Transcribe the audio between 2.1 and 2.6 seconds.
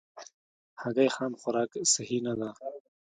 نه ده.